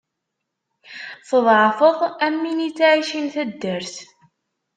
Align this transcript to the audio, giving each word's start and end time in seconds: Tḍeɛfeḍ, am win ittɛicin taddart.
Tḍeɛfeḍ, 1.29 1.99
am 2.25 2.35
win 2.41 2.65
ittɛicin 2.67 3.27
taddart. 3.33 3.95